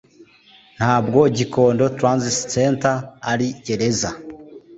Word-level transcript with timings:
”Ntabwo 0.77 1.19
Gikondo 1.37 1.83
Transit 1.97 2.37
Centre 2.53 2.93
ari 3.31 3.47
gereza 3.65 4.09